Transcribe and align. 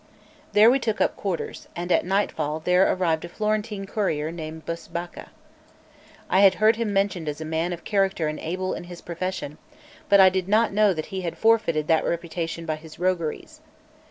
There 0.53 0.71
we 0.71 0.79
took 0.79 0.99
up 0.99 1.15
quarters, 1.15 1.67
and 1.75 1.91
at 1.91 2.03
nightfall 2.03 2.59
there 2.59 2.91
arrived 2.91 3.23
a 3.23 3.29
Florentine 3.29 3.85
courier 3.85 4.31
named 4.31 4.65
Busbacca. 4.65 5.27
I 6.27 6.39
had 6.39 6.55
heard 6.55 6.77
him 6.77 6.91
mentioned 6.91 7.29
as 7.29 7.39
a 7.39 7.45
man 7.45 7.71
of 7.71 7.83
character 7.83 8.27
and 8.27 8.39
able 8.39 8.73
in 8.73 8.85
his 8.85 8.99
profession, 8.99 9.59
but 10.09 10.19
I 10.19 10.29
did 10.29 10.47
not 10.47 10.73
know 10.73 10.91
that 10.95 11.05
he 11.13 11.21
had 11.21 11.37
forfeited 11.37 11.85
that 11.87 12.03
reputation 12.03 12.65
by 12.65 12.77
his 12.77 12.97
rogueries. 12.97 13.61